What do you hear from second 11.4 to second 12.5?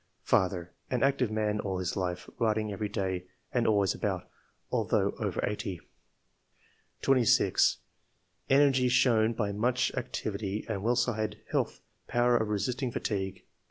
health, power of